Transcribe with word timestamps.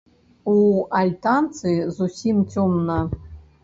У 0.53 0.55
альтанцы 1.01 1.77
зусім 2.01 2.45
цёмна. 2.53 3.01